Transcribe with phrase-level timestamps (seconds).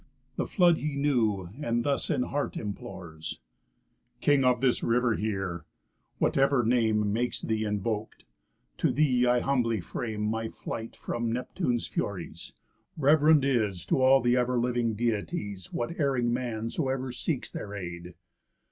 [0.35, 3.39] The flood he knew, and thus in heart implores:
[4.19, 5.63] "King of this river, hear!
[6.17, 8.23] Whatever name Makes thee invok'd,
[8.77, 12.51] to thee I humbly frame My flight from Neptune's furies.
[12.97, 18.15] Rev'rend is To all the ever living Deities What erring man soever seeks their aid.